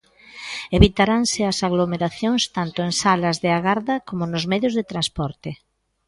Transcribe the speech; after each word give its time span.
Evitaranse 0.77 1.41
as 1.51 1.57
aglomeracións, 1.67 2.41
tanto 2.57 2.79
en 2.87 2.91
salas 3.01 3.37
de 3.43 3.49
agarda, 3.59 3.95
como 4.07 4.23
nos 4.31 4.45
medios 4.51 4.73
de 4.75 4.87
transporte. 4.91 5.51